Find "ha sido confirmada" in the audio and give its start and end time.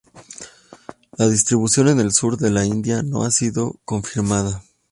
3.21-4.63